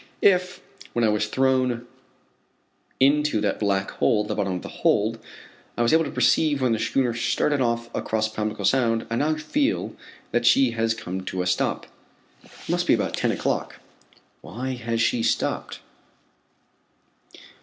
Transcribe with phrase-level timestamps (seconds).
[0.23, 0.63] If,
[0.93, 1.85] when I was thrown
[2.99, 5.19] into that black hole at the bottom of the hold,
[5.77, 9.35] I was able to perceive when the schooner started off across Pamlico Sound, I now
[9.35, 9.95] feel
[10.31, 11.85] that she has come to a stop.
[12.43, 13.75] It must be about ten o'clock.
[14.41, 15.81] Why has she stopped?